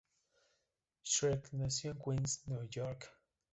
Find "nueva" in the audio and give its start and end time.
2.47-2.65